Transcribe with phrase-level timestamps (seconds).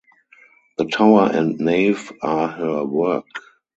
[0.79, 3.27] The tower and nave are her work.